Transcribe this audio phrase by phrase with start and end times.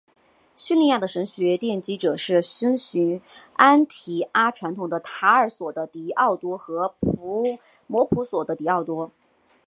[0.55, 3.21] 叙利亚的神学奠基者是遵循
[3.53, 6.95] 安提阿传统的塔尔索的狄奥多和
[7.85, 9.11] 摩普绥的狄奥多。